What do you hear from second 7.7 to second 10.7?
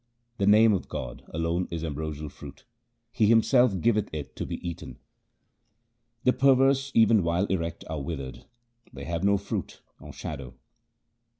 are withered; they have no fruit or shadow.